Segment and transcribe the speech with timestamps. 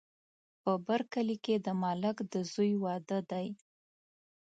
[0.63, 3.47] په بر کلي کې د ملک صاحب د زوی واده دی